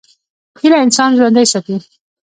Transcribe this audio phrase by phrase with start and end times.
[0.59, 1.75] هیله انسان ژوندی ساتي.